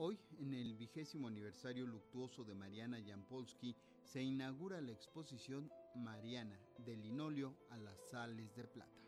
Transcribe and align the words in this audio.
Hoy, 0.00 0.16
en 0.38 0.54
el 0.54 0.76
vigésimo 0.76 1.26
aniversario 1.26 1.84
luctuoso 1.84 2.44
de 2.44 2.54
Mariana 2.54 3.02
Jampolsky, 3.04 3.74
se 4.04 4.22
inaugura 4.22 4.80
la 4.80 4.92
exposición 4.92 5.72
Mariana, 5.96 6.56
de 6.86 6.96
linóleo 6.96 7.56
a 7.70 7.78
las 7.78 7.98
sales 8.08 8.54
de 8.54 8.62
plata. 8.62 9.07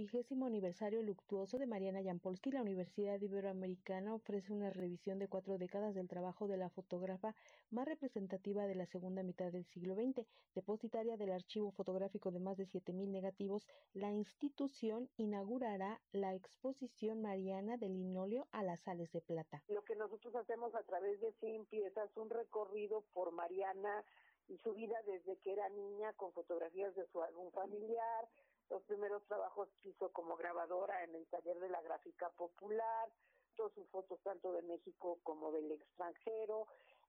Vigésimo 0.00 0.46
aniversario 0.46 1.02
luctuoso 1.02 1.58
de 1.58 1.66
Mariana 1.66 2.02
Jampolsky, 2.02 2.50
la 2.50 2.62
Universidad 2.62 3.20
Iberoamericana 3.20 4.14
ofrece 4.14 4.52
una 4.52 4.70
revisión 4.70 5.18
de 5.18 5.28
cuatro 5.28 5.58
décadas 5.58 5.94
del 5.94 6.08
trabajo 6.08 6.48
de 6.48 6.56
la 6.56 6.70
fotógrafa 6.70 7.34
más 7.70 7.86
representativa 7.86 8.66
de 8.66 8.74
la 8.74 8.86
segunda 8.86 9.22
mitad 9.22 9.52
del 9.52 9.66
siglo 9.66 9.94
XX. 9.94 10.26
Depositaria 10.54 11.18
del 11.18 11.32
archivo 11.32 11.70
fotográfico 11.72 12.30
de 12.30 12.40
más 12.40 12.56
de 12.56 12.64
7.000 12.64 13.08
negativos, 13.08 13.66
la 13.92 14.10
institución 14.10 15.10
inaugurará 15.18 16.00
la 16.12 16.34
exposición 16.34 17.20
Mariana 17.20 17.76
del 17.76 17.92
linóleo 17.92 18.48
a 18.52 18.62
las 18.62 18.80
sales 18.80 19.12
de 19.12 19.20
plata. 19.20 19.62
Lo 19.68 19.84
que 19.84 19.96
nosotros 19.96 20.34
hacemos 20.34 20.74
a 20.74 20.82
través 20.84 21.20
de 21.20 21.32
100 21.32 21.66
piezas, 21.66 22.16
un 22.16 22.30
recorrido 22.30 23.02
por 23.12 23.32
Mariana 23.32 24.02
y 24.48 24.56
su 24.58 24.72
vida 24.72 24.96
desde 25.06 25.36
que 25.38 25.52
era 25.52 25.68
niña 25.68 26.12
con 26.14 26.32
fotografías 26.32 26.94
de 26.94 27.06
su 27.08 27.22
álbum 27.22 27.50
familiar, 27.52 28.28
los 28.70 28.82
primeros 28.84 29.22
trabajos 29.26 29.68
que 29.82 29.90
hizo 29.90 30.10
como 30.12 30.36
grabadora 30.36 31.02
en 31.04 31.14
el 31.14 31.26
taller 31.26 31.58
de 31.58 31.68
la 31.68 31.82
gráfica 31.82 32.30
popular, 32.30 33.10
todas 33.56 33.72
sus 33.74 33.88
fotos 33.88 34.20
tanto 34.22 34.52
de 34.52 34.62
México 34.62 35.18
como 35.24 35.50
del 35.50 35.72
extranjero, 35.72 36.66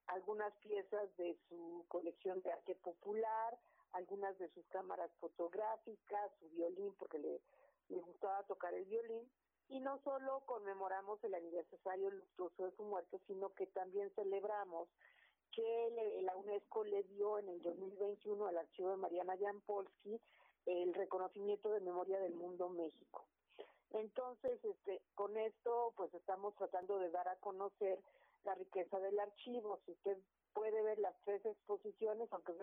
algunas 0.08 0.54
piezas 0.58 1.16
de 1.18 1.38
su 1.48 1.86
colección 1.88 2.42
de 2.42 2.52
arte 2.52 2.76
popular, 2.76 3.58
algunas 3.94 4.38
de 4.40 4.50
sus 4.50 4.66
cámaras 4.68 5.12
fotográficas, 5.20 6.32
su 6.40 6.50
violín, 6.50 6.94
porque 6.98 7.20
le, 7.20 7.42
le 7.90 8.00
gustaba 8.00 8.44
tocar 8.44 8.74
el 8.74 8.86
violín. 8.86 9.32
Y 9.70 9.80
no 9.80 10.00
solo 10.04 10.42
conmemoramos 10.46 11.24
el 11.24 11.34
aniversario 11.34 12.10
luctuoso 12.10 12.66
de 12.66 12.76
su 12.76 12.84
muerte, 12.84 13.22
sino 13.28 13.54
que 13.54 13.68
también 13.68 14.12
celebramos 14.16 14.90
que 15.52 16.22
la 16.24 16.36
UNESCO 16.36 16.84
le 16.84 17.04
dio 17.04 17.38
en 17.40 17.50
el 17.50 17.62
2021 17.62 18.48
al 18.48 18.58
archivo 18.58 18.90
de 18.90 18.98
Mariana 18.98 19.38
Jampolsky 19.38 20.20
el 20.66 20.94
reconocimiento 20.94 21.70
de 21.70 21.80
memoria 21.82 22.20
del 22.20 22.34
mundo 22.34 22.70
México. 22.70 23.26
Entonces, 23.92 24.64
este, 24.64 25.02
con 25.16 25.36
esto, 25.38 25.94
pues 25.98 26.14
estamos 26.14 26.56
tratando 26.56 26.98
de 27.00 27.10
dar 27.12 27.28
a 27.28 27.36
conocer 27.38 28.00
la 28.46 28.56
riqueza 28.56 29.00
del 29.00 29.20
archivo. 29.20 29.80
Si 29.86 29.92
usted 29.92 30.18
puede 30.54 30.82
ver 30.82 31.00
las 31.00 31.16
tres 31.26 31.46
exposiciones, 31.46 32.32
aunque 32.32 32.54
es 32.54 32.58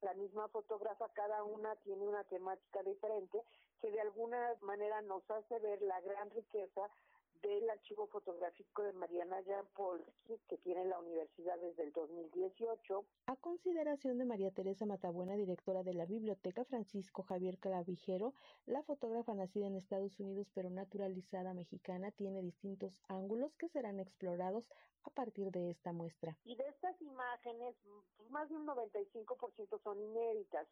la 0.00 0.14
misma 0.14 0.48
fotógrafa, 0.48 1.08
cada 1.14 1.44
una 1.44 1.76
tiene 1.76 2.06
una 2.06 2.24
temática 2.24 2.82
diferente, 2.82 3.42
que 3.80 3.90
de 3.90 4.00
alguna 4.00 4.54
manera 4.62 5.00
nos 5.02 5.28
hace 5.30 5.58
ver 5.60 5.82
la 5.82 6.00
gran 6.00 6.30
riqueza 6.30 6.88
del 7.42 7.68
archivo 7.70 8.06
fotográfico 8.06 8.82
de 8.82 8.92
Mariana 8.92 9.42
Jampolsky, 9.44 10.38
que 10.48 10.58
tiene 10.58 10.84
la 10.84 10.98
universidad 10.98 11.58
desde 11.58 11.82
el 11.82 11.92
2018. 11.92 13.04
A 13.26 13.36
consideración 13.36 14.18
de 14.18 14.24
María 14.24 14.52
Teresa 14.52 14.86
Matabuena, 14.86 15.34
directora 15.34 15.82
de 15.82 15.94
la 15.94 16.06
Biblioteca 16.06 16.64
Francisco 16.64 17.22
Javier 17.22 17.58
Clavijero, 17.58 18.34
la 18.66 18.82
fotógrafa 18.82 19.34
nacida 19.34 19.66
en 19.66 19.74
Estados 19.74 20.18
Unidos 20.20 20.48
pero 20.54 20.70
naturalizada 20.70 21.52
mexicana 21.52 22.12
tiene 22.12 22.42
distintos 22.42 22.98
ángulos 23.08 23.54
que 23.56 23.68
serán 23.68 23.98
explorados 23.98 24.64
a 25.04 25.10
partir 25.10 25.50
de 25.50 25.70
esta 25.70 25.92
muestra. 25.92 26.36
Y 26.44 26.54
de 26.54 26.68
estas 26.68 27.00
imágenes, 27.02 27.74
pues, 28.16 28.30
más 28.30 28.48
de 28.48 28.56
un 28.56 28.66
95% 28.66 29.80
son 29.82 30.00
inéditas. 30.00 30.68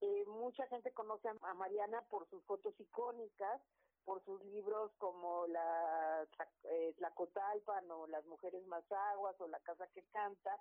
Eh, 0.00 0.24
mucha 0.26 0.66
gente 0.68 0.92
conoce 0.92 1.28
a 1.28 1.54
Mariana 1.54 2.02
por 2.10 2.28
sus 2.28 2.42
fotos 2.44 2.78
icónicas, 2.78 3.60
por 4.08 4.24
sus 4.24 4.42
libros 4.46 4.90
como 4.96 5.46
la 5.48 6.26
eh, 6.64 6.94
Tlacotalpan 6.96 7.90
o 7.90 8.06
Las 8.06 8.24
Mujeres 8.24 8.66
Más 8.66 8.90
Aguas 8.90 9.38
o 9.38 9.46
La 9.48 9.60
Casa 9.60 9.86
que 9.88 10.02
Canta, 10.04 10.58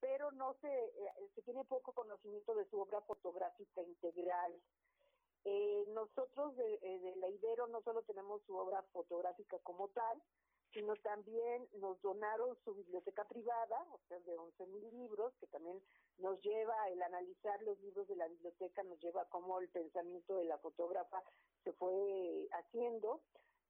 pero 0.00 0.32
no 0.32 0.54
se, 0.62 0.68
eh, 0.68 1.30
se 1.34 1.42
tiene 1.42 1.62
poco 1.64 1.92
conocimiento 1.92 2.54
de 2.54 2.64
su 2.70 2.80
obra 2.80 3.02
fotográfica 3.02 3.82
integral. 3.82 4.50
Eh, 5.44 5.84
nosotros 5.88 6.56
de, 6.56 6.78
eh, 6.80 7.38
de 7.38 7.66
no 7.68 7.82
solo 7.82 8.00
tenemos 8.04 8.40
su 8.46 8.56
obra 8.56 8.82
fotográfica 8.94 9.58
como 9.58 9.88
tal, 9.88 10.22
sino 10.76 10.94
también 10.96 11.66
nos 11.80 11.98
donaron 12.02 12.54
su 12.62 12.74
biblioteca 12.74 13.24
privada, 13.24 13.82
o 13.92 13.98
sea, 14.08 14.20
de 14.20 14.36
11 14.36 14.66
mil 14.66 14.90
libros, 14.90 15.32
que 15.40 15.46
también 15.46 15.80
nos 16.18 16.38
lleva, 16.42 16.90
el 16.90 17.00
analizar 17.02 17.62
los 17.62 17.80
libros 17.80 18.06
de 18.08 18.16
la 18.16 18.28
biblioteca, 18.28 18.82
nos 18.82 19.00
lleva 19.00 19.22
a 19.22 19.28
cómo 19.30 19.58
el 19.58 19.70
pensamiento 19.70 20.36
de 20.36 20.44
la 20.44 20.58
fotógrafa 20.58 21.22
se 21.64 21.72
fue 21.72 22.46
haciendo. 22.52 23.22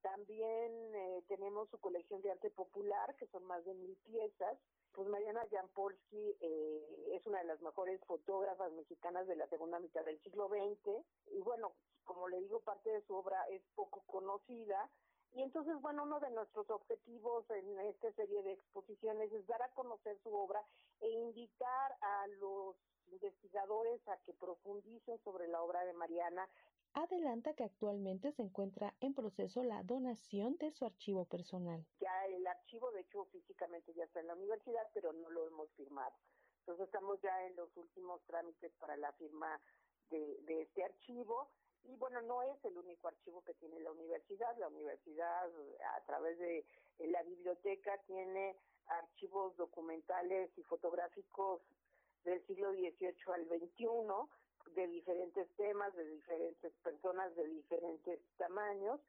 También 0.02 0.94
eh, 0.96 1.22
tenemos 1.28 1.70
su 1.70 1.78
colección 1.78 2.22
de 2.22 2.32
arte 2.32 2.50
popular, 2.50 3.14
que 3.14 3.28
son 3.28 3.44
más 3.44 3.64
de 3.64 3.74
mil 3.74 3.96
piezas. 3.98 4.58
Pues 4.92 5.06
Mariana 5.06 5.46
Jampolsky 5.48 6.36
eh, 6.40 7.12
es 7.12 7.24
una 7.24 7.38
de 7.38 7.44
las 7.44 7.60
mejores 7.60 8.00
fotógrafas 8.06 8.72
mexicanas 8.72 9.28
de 9.28 9.36
la 9.36 9.46
segunda 9.46 9.78
mitad 9.78 10.04
del 10.04 10.20
siglo 10.24 10.48
XX. 10.48 11.06
Y 11.30 11.40
bueno, 11.42 11.72
como 12.02 12.26
le 12.26 12.40
digo, 12.40 12.58
parte 12.62 12.90
de 12.90 13.02
su 13.02 13.14
obra 13.14 13.46
es 13.50 13.62
poco 13.76 14.02
conocida, 14.06 14.90
y 15.34 15.42
entonces, 15.42 15.78
bueno, 15.80 16.04
uno 16.04 16.18
de 16.20 16.30
nuestros 16.30 16.68
objetivos 16.70 17.48
en 17.50 17.78
esta 17.80 18.12
serie 18.12 18.42
de 18.42 18.52
exposiciones 18.52 19.32
es 19.32 19.46
dar 19.46 19.62
a 19.62 19.70
conocer 19.74 20.18
su 20.22 20.34
obra 20.34 20.64
e 21.00 21.10
invitar 21.10 21.96
a 22.00 22.26
los 22.38 22.76
investigadores 23.12 24.06
a 24.08 24.16
que 24.24 24.32
profundicen 24.34 25.18
sobre 25.22 25.48
la 25.48 25.62
obra 25.62 25.84
de 25.84 25.92
Mariana. 25.92 26.48
Adelanta 26.94 27.52
que 27.54 27.64
actualmente 27.64 28.32
se 28.32 28.42
encuentra 28.42 28.94
en 29.00 29.12
proceso 29.12 29.62
la 29.62 29.82
donación 29.82 30.56
de 30.56 30.70
su 30.70 30.86
archivo 30.86 31.26
personal. 31.26 31.84
Ya 32.00 32.26
el 32.26 32.46
archivo, 32.46 32.90
de 32.92 33.00
hecho, 33.00 33.26
físicamente 33.26 33.92
ya 33.92 34.04
está 34.04 34.20
en 34.20 34.28
la 34.28 34.34
universidad, 34.34 34.88
pero 34.94 35.12
no 35.12 35.28
lo 35.30 35.46
hemos 35.46 35.70
firmado. 35.72 36.14
Entonces 36.60 36.86
estamos 36.86 37.20
ya 37.20 37.46
en 37.46 37.54
los 37.56 37.76
últimos 37.76 38.22
trámites 38.24 38.72
para 38.80 38.96
la 38.96 39.12
firma 39.12 39.60
de, 40.08 40.40
de 40.42 40.62
este 40.62 40.84
archivo 40.84 41.50
y 41.88 41.96
bueno, 41.96 42.20
no 42.22 42.42
es 42.42 42.64
el 42.64 42.76
único 42.76 43.08
archivo 43.08 43.42
que 43.42 43.54
tiene 43.54 43.80
la 43.80 43.92
universidad. 43.92 44.56
La 44.58 44.68
universidad, 44.68 45.50
a 45.96 46.00
través 46.06 46.38
de 46.38 46.64
la 46.98 47.22
biblioteca, 47.22 47.98
tiene 48.06 48.56
archivos 48.86 49.56
documentales 49.56 50.50
y 50.56 50.62
fotográficos 50.62 51.62
del 52.24 52.44
siglo 52.46 52.72
XVIII 52.72 53.14
al 53.34 53.46
XXI, 53.46 54.74
de 54.74 54.86
diferentes 54.88 55.48
temas, 55.56 55.94
de 55.94 56.04
diferentes 56.04 56.72
personas, 56.82 57.34
de 57.36 57.46
diferentes 57.46 58.20
tamaños, 58.36 59.00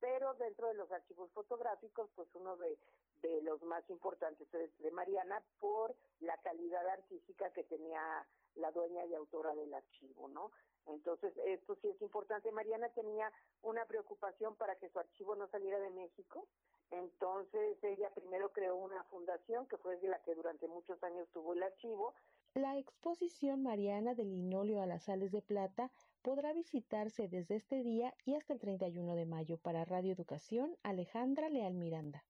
pero 0.00 0.34
dentro 0.34 0.68
de 0.68 0.74
los 0.74 0.90
archivos 0.90 1.30
fotográficos, 1.32 2.10
pues 2.14 2.28
uno 2.34 2.56
de, 2.56 2.78
de 3.22 3.42
los 3.42 3.62
más 3.62 3.88
importantes 3.90 4.52
es 4.54 4.78
de 4.78 4.90
Mariana 4.90 5.42
por 5.58 5.94
la 6.20 6.36
calidad 6.38 6.86
artística 6.88 7.50
que 7.52 7.64
tenía 7.64 8.26
la 8.56 8.70
dueña 8.72 9.04
y 9.06 9.14
autora 9.14 9.54
del 9.54 9.72
archivo, 9.74 10.28
¿no? 10.28 10.50
Entonces, 10.86 11.32
esto 11.46 11.76
sí 11.76 11.88
es 11.88 12.00
importante. 12.02 12.50
Mariana 12.50 12.88
tenía 12.90 13.30
una 13.62 13.84
preocupación 13.86 14.56
para 14.56 14.76
que 14.76 14.88
su 14.88 14.98
archivo 14.98 15.36
no 15.36 15.46
saliera 15.48 15.78
de 15.78 15.90
México. 15.90 16.46
Entonces, 16.90 17.78
ella 17.82 18.10
primero 18.10 18.50
creó 18.52 18.76
una 18.76 19.04
fundación 19.04 19.66
que 19.66 19.76
fue 19.76 20.00
la 20.02 20.20
que 20.22 20.34
durante 20.34 20.66
muchos 20.66 21.02
años 21.04 21.28
tuvo 21.32 21.52
el 21.52 21.62
archivo. 21.62 22.14
La 22.54 22.76
exposición 22.78 23.62
Mariana 23.62 24.16
del 24.16 24.32
linóleo 24.32 24.82
a 24.82 24.86
las 24.86 25.04
sales 25.04 25.30
de 25.30 25.40
plata 25.40 25.92
podrá 26.20 26.52
visitarse 26.52 27.28
desde 27.28 27.54
este 27.54 27.84
día 27.84 28.12
y 28.24 28.34
hasta 28.34 28.52
el 28.52 28.58
31 28.58 29.14
de 29.14 29.24
mayo. 29.24 29.56
Para 29.58 29.84
Radio 29.84 30.12
Educación, 30.12 30.76
Alejandra 30.82 31.48
Leal 31.48 31.74
Miranda. 31.74 32.24